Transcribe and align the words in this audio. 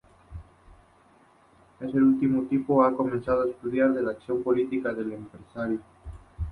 En 1.79 1.89
el 1.89 2.01
último 2.01 2.41
tiempo 2.47 2.83
ha 2.83 2.97
comenzado 2.97 3.43
a 3.43 3.49
estudiar 3.51 3.91
la 3.91 4.09
acción 4.13 4.41
política 4.41 4.91
del 4.95 5.11
empresariado. 5.13 5.83